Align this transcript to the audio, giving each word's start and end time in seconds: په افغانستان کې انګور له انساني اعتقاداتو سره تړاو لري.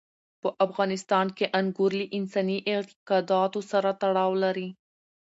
په 0.41 0.49
افغانستان 0.65 1.25
کې 1.37 1.45
انګور 1.59 1.91
له 1.99 2.05
انساني 2.17 2.57
اعتقاداتو 2.71 3.59
سره 3.71 3.89
تړاو 4.01 4.31
لري. 4.43 4.69